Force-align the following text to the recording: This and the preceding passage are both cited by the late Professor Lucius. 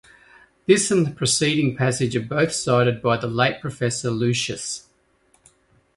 This 0.65 0.89
and 0.89 1.05
the 1.05 1.11
preceding 1.11 1.75
passage 1.75 2.15
are 2.15 2.19
both 2.21 2.51
cited 2.53 3.03
by 3.03 3.17
the 3.17 3.27
late 3.27 3.61
Professor 3.61 4.09
Lucius. 4.09 4.87